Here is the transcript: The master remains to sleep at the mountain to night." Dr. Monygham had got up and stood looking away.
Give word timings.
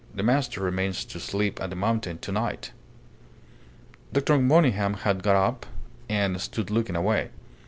The 0.15 0.23
master 0.23 0.61
remains 0.61 1.05
to 1.05 1.19
sleep 1.19 1.61
at 1.61 1.69
the 1.69 1.75
mountain 1.75 2.17
to 2.17 2.31
night." 2.31 2.71
Dr. 4.11 4.39
Monygham 4.39 4.95
had 4.95 5.21
got 5.21 5.35
up 5.35 5.67
and 6.09 6.41
stood 6.41 6.71
looking 6.71 6.95
away. 6.95 7.29